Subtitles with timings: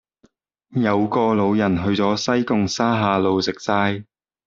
[0.75, 4.05] 有個老人去左西貢沙下路食齋